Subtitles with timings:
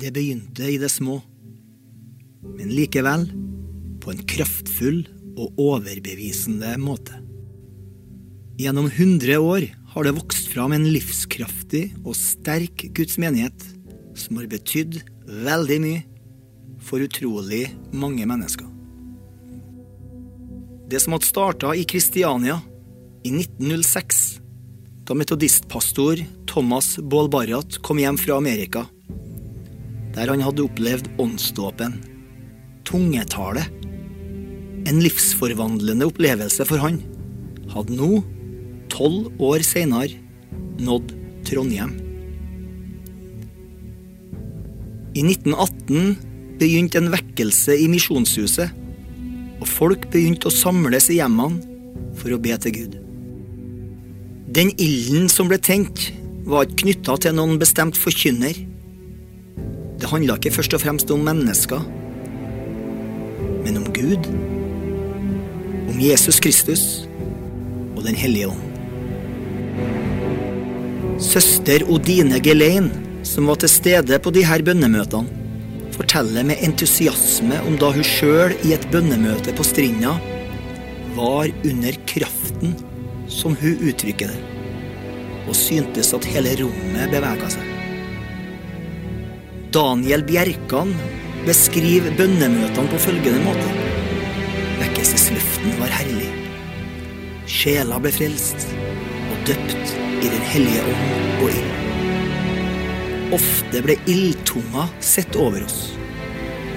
[0.00, 1.18] Det begynte i det små,
[2.56, 3.26] men likevel
[4.00, 5.02] på en kraftfull
[5.34, 7.18] og overbevisende måte.
[8.60, 13.66] Gjennom hundre år har det vokst fram en livskraftig og sterk Guds menighet
[14.16, 16.04] som har betydd veldig mye
[16.80, 18.70] for utrolig mange mennesker.
[20.88, 22.56] Det som hadde starta i Kristiania
[23.20, 24.40] i 1906,
[25.04, 28.86] da metodistpastor Thomas Baal Barrat kom hjem fra Amerika,
[30.14, 31.98] der han hadde opplevd åndsdåpen,
[32.88, 33.64] tungetale,
[34.88, 37.00] en livsforvandlende opplevelse for han,
[37.70, 38.20] hadde nå,
[38.90, 40.18] tolv år seinere,
[40.80, 41.14] nådd
[41.46, 41.92] Trondheim.
[45.14, 46.16] I 1918
[46.60, 48.70] begynte en vekkelse i Misjonshuset,
[49.60, 51.60] og folk begynte å samles i hjemmene
[52.20, 52.96] for å be til Gud.
[54.50, 56.08] Den ilden som ble tent,
[56.50, 58.56] var ikke knytta til noen bestemt forkynner.
[60.10, 61.84] Handla ikke først og fremst om mennesker,
[63.62, 64.26] men om Gud,
[65.86, 66.82] om Jesus Kristus
[67.94, 68.66] og Den hellige ånd.
[71.22, 72.90] Søster Odine Gelein,
[73.22, 75.38] som var til stede på de her bønnemøtene,
[75.94, 80.16] forteller med entusiasme om da hun sjøl i et bønnemøte på Strinda
[81.14, 82.74] var under kraften,
[83.30, 84.40] som hun uttrykker det,
[85.46, 87.69] og syntes at hele rommet bevega seg.
[89.70, 90.90] Daniel Bjerkan
[91.46, 93.68] beskriver bønnemøtene på følgende måte.
[94.80, 96.26] Vekkelsesluften var herlig.
[97.46, 98.64] Sjela ble frelst
[99.30, 99.92] og døpt
[100.24, 101.76] i Den hellige ånd og ild.
[103.36, 105.92] Ofte ble ildtunga sett over oss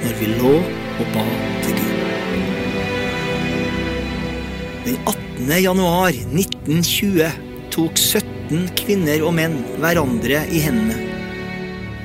[0.04, 1.24] når vi lå og ba
[1.64, 1.98] til Gud.
[4.84, 5.50] Den 18.
[5.64, 7.34] januar 1920
[7.74, 11.13] tok 17 kvinner og menn hverandre i hendene.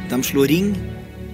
[0.08, 0.72] De slo ring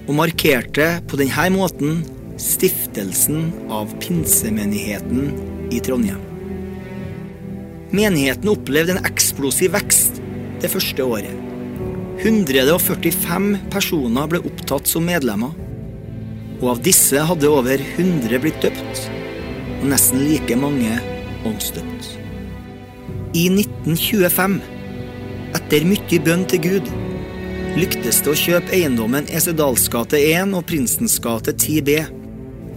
[0.05, 2.01] og markerte på denne måten
[2.41, 5.29] stiftelsen av pinsemenigheten
[5.71, 6.19] i Trondheim.
[7.95, 10.19] Menigheten opplevde en eksplosiv vekst
[10.63, 11.31] det første året.
[12.25, 15.53] 145 personer ble opptatt som medlemmer,
[16.61, 19.01] og av disse hadde over 100 blitt døpt,
[19.81, 20.99] og nesten like mange
[21.47, 22.11] åndsdøpt.
[23.35, 24.59] I 1925,
[25.55, 26.93] etter mye bønn til Gud,
[27.75, 31.97] lyktes det å kjøpe eiendommen Esedals gate 1 og Prinsens gate 10B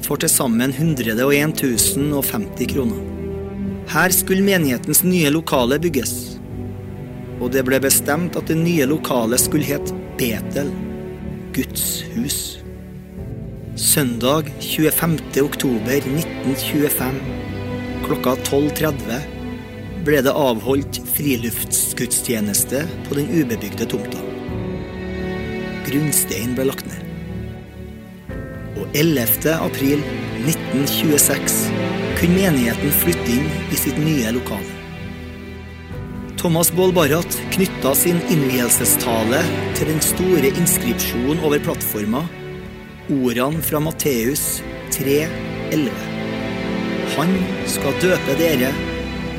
[0.02, 2.98] for til sammen 101 050 kroner.
[3.88, 6.12] Her skulle menighetens nye lokale bygges,
[7.38, 10.72] og det ble bestemt at det nye lokalet skulle het Betel,
[11.54, 12.38] Guds hus.
[13.78, 15.18] Søndag 25.
[15.44, 17.20] oktober 1925
[18.08, 24.27] klokka 12.30 ble det avholdt friluftsgudstjeneste på den ubebygde tomta.
[25.88, 27.04] Grunnstein ble lagt ned.
[28.78, 29.54] Og 11.
[29.56, 30.02] april
[30.44, 31.62] 1926
[32.18, 34.74] kunne menigheten flytte inn i sitt nye lokale.
[36.38, 39.40] Thomas Baal Barrat knytta sin innvielsestale
[39.74, 42.22] til den store inskripsjonen over plattforma,
[43.10, 44.60] ordene fra Matteus
[44.94, 45.90] 3,11.
[47.16, 47.34] Han
[47.66, 48.70] skal døpe dere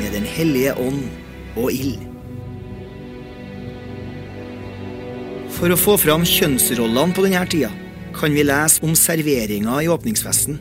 [0.01, 1.05] med Den hellige ånd
[1.55, 2.08] og ild.
[5.59, 7.69] For å få fram kjønnsrollene på denne tida
[8.15, 10.55] kan vi lese om serveringa i åpningsfesten.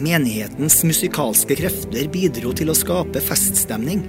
[0.00, 4.00] Menighetens musikalske krefter bidro til å skape feststemning.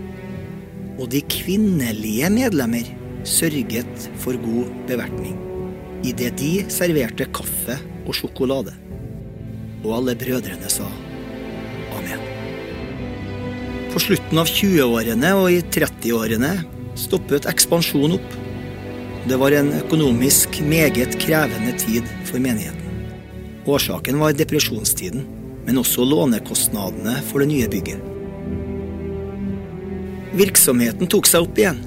[0.96, 2.88] Og de kvinnelige medlemmer
[3.28, 5.36] sørget for god bevertning
[6.08, 7.76] idet de serverte kaffe
[8.06, 8.72] og sjokolade.
[9.84, 10.88] Og alle brødrene sa
[12.00, 12.24] amen.
[13.92, 16.56] På slutten av 20-årene og i 30-årene
[16.98, 18.41] stoppet ekspansjonen opp.
[19.30, 23.04] Det var en økonomisk meget krevende tid for menigheten.
[23.70, 25.28] Årsaken var depresjonstiden,
[25.68, 28.02] men også lånekostnadene for det nye bygget.
[30.34, 31.78] Virksomheten tok seg opp igjen,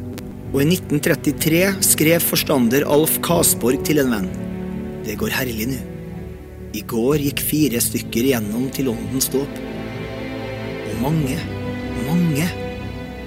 [0.52, 4.30] og i 1933 skrev forstander Alf Kasborg til en venn.
[5.02, 5.80] Det går herlig nå.
[6.74, 9.58] I går gikk fire stykker igjennom til åndens dåp.
[10.84, 11.40] Og mange,
[12.06, 12.46] mange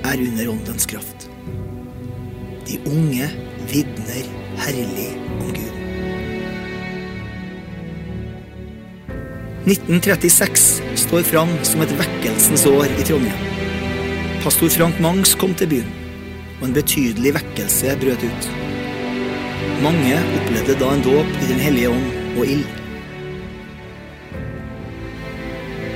[0.07, 1.27] er under åndens kraft.
[2.67, 3.27] De unge
[3.71, 4.23] vitner
[4.57, 5.09] herlig
[5.41, 5.73] om Gud.
[9.67, 13.43] 1936 står fram som et vekkelsens år i Trondheim.
[14.43, 15.89] Pastor Frank Mangs kom til byen,
[16.61, 18.49] og en betydelig vekkelse brøt ut.
[19.83, 22.65] Mange opplevde da en dåp i Den hellige ånd og ild.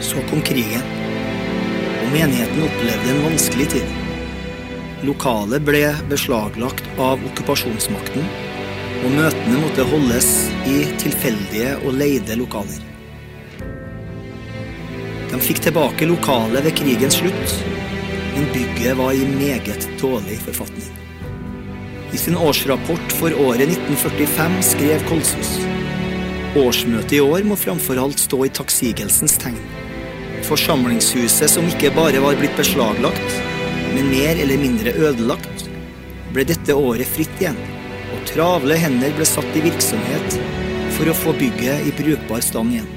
[0.03, 0.83] Så kom krigen,
[2.01, 4.00] og menigheten opplevde en vanskelig tid.
[5.01, 8.25] Lokalet ble beslaglagt av okkupasjonsmakten,
[9.01, 10.29] og møtene måtte holdes
[10.69, 12.83] i tilfeldige og leide lokaler.
[15.31, 17.57] De fikk tilbake lokalet ved krigens slutt,
[18.35, 20.93] men bygget var i meget dårlig forfatning.
[22.13, 25.55] I sin årsrapport for året 1945 skrev Kolsås
[26.59, 29.59] Årsmøtet i år må framfor alt stå i takksigelsens tegn.
[30.43, 33.37] Forsamlingshuset som ikke bare var blitt beslaglagt,
[33.95, 35.67] men mer eller mindre ødelagt,
[36.31, 37.59] ble dette året fritt igjen,
[38.11, 40.37] og travle hender ble satt i virksomhet
[40.97, 42.89] for å få bygget i brukbar stand igjen.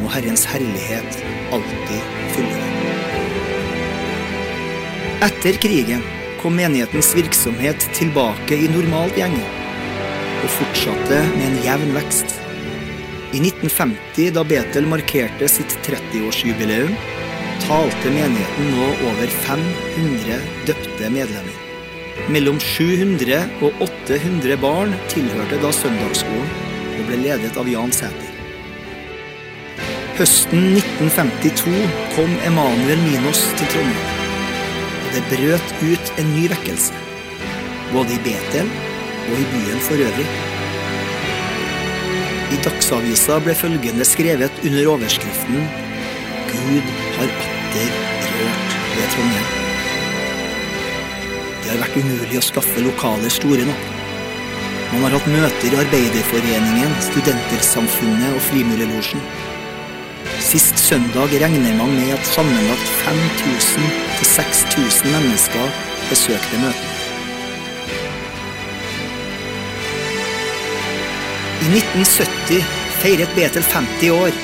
[0.00, 1.20] Må Herrens herlighet
[1.54, 2.70] alltid fylle deg.
[5.24, 6.02] Etter krigen
[6.42, 9.46] kom menighetens virksomhet tilbake i normalt gjenge,
[10.42, 12.34] og fortsatte med en jevn vekst.
[13.34, 16.92] I 1950, da Betel markerte sitt 30-årsjubileum,
[17.62, 21.60] talte menigheten nå over 500 døpte medlemmer.
[22.30, 26.52] Mellom 700 og 800 barn tilhørte da søndagsskolen
[26.94, 28.30] og ble ledet av Jan Sæter.
[30.14, 31.72] Høsten 1952
[32.14, 34.20] kom Emanuel Minos til Trondheim.
[35.00, 37.02] Og det brøt ut en ny vekkelse.
[37.90, 38.70] Både i Betel
[39.24, 40.28] og i byen for øvrig.
[42.54, 45.66] I Dagsavisa ble følgende skrevet under overskriften
[46.52, 47.90] Gud har atter
[48.38, 49.48] rørt ved Trondheim.
[51.62, 53.90] Det har vært umulig å skaffe lokaler store nok.
[54.92, 59.24] Man har hatt møter i Arbeiderforeningen, Studentersamfunnet og Frimurelosjen.
[60.44, 65.72] Sist søndag regner man med at sammenlagt 5000 6000 mennesker
[66.08, 66.90] besøkte møtet.
[71.64, 72.64] I 1970
[73.02, 74.36] feiret Betel 50 år,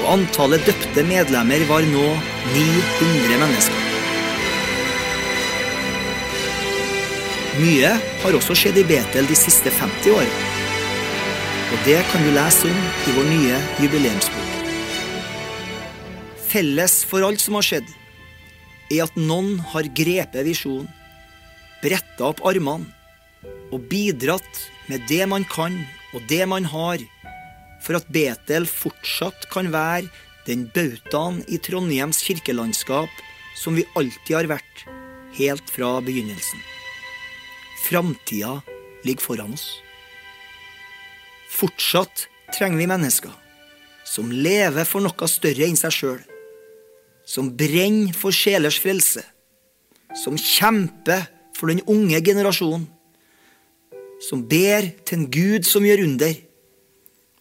[0.00, 2.06] og antallet døpte medlemmer var nå
[2.54, 3.88] 900 mennesker.
[7.60, 7.90] Mye
[8.22, 10.48] har også skjedd i Betel de siste 50 årene.
[11.72, 14.48] Og det kan du lese om i vår nye jubileumsbok.
[16.52, 17.86] Felles for alt som har skjedd,
[18.92, 20.90] er at noen har grepet visjonen,
[21.80, 22.88] bretta opp armene
[23.72, 25.78] og bidratt med det man kan
[26.12, 27.00] og det man har,
[27.82, 30.08] for at Betel fortsatt kan være
[30.46, 33.22] den bautaen i Trondheims kirkelandskap
[33.58, 34.86] som vi alltid har vært,
[35.36, 36.60] helt fra begynnelsen.
[37.86, 38.60] Framtida
[39.06, 39.68] ligger foran oss.
[41.52, 43.38] Fortsatt trenger vi mennesker
[44.12, 46.22] som lever for noe større enn seg sjøl,
[47.24, 49.22] som brenner for sjelers frelse,
[50.18, 52.88] som kjemper for den unge generasjonen,
[54.22, 56.34] som ber til en Gud som gjør under,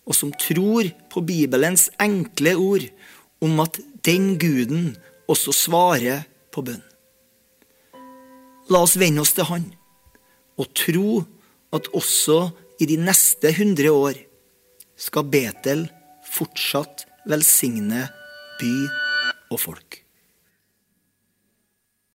[0.08, 2.88] og som tror på Bibelens enkle ord
[3.42, 4.96] om at den guden
[5.30, 6.82] også svarer på bønn.
[8.72, 9.70] La oss vende oss til Han
[10.60, 11.22] og tro
[11.76, 12.52] at også
[12.82, 14.20] i de neste hundre år
[15.00, 15.88] skal Betel
[16.32, 18.06] fortsatt velsigne
[18.62, 18.74] by
[19.52, 20.01] og folk.